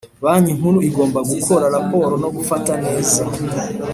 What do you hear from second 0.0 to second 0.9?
Banki Nkuru